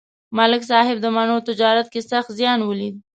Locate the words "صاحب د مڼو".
0.71-1.37